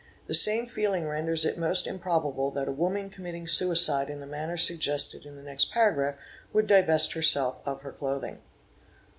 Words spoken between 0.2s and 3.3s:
The same feeling renders it most improbable that a woman